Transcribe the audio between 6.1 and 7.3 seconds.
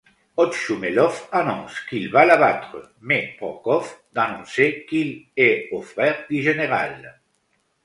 du général.